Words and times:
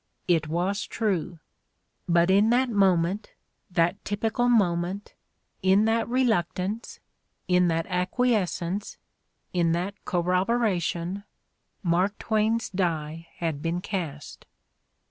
It 0.27 0.47
was 0.47 0.87
true. 0.87 1.37
But 2.09 2.31
in 2.31 2.49
that 2.49 2.71
moment— 2.71 3.33
that 3.79 4.03
typical 4.03 4.49
moment, 4.49 5.13
in 5.61 5.85
that 5.85 6.09
reluctance, 6.09 6.99
in 7.47 7.67
that 7.67 7.85
acquiescence, 7.85 8.97
in 9.53 9.73
that 9.73 10.03
corroboration, 10.03 11.23
Mark 11.83 12.17
Twain's 12.17 12.71
die 12.71 13.27
had 13.35 13.61
been 13.61 13.79
cast. 13.79 14.47